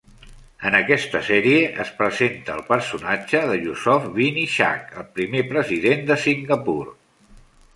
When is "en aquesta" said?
0.67-1.19